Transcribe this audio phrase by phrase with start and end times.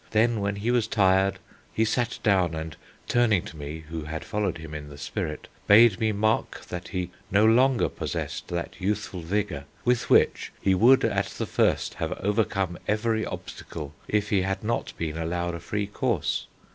[0.09, 1.37] Then, when he was tired,
[1.71, 2.75] he sat down, and,
[3.07, 7.11] turning to me, who had followed him in the spirit, bade me mark that he
[7.29, 12.79] no longer possessed that youthful vigour with which he would at the first have overcome
[12.87, 16.47] every obstacle, if he had not been allowed a free course.